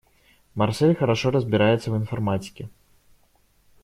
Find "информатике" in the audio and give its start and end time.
1.95-2.69